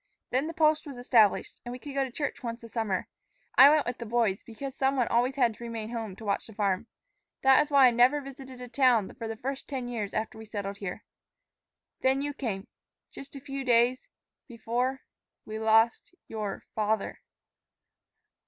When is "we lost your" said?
15.45-16.65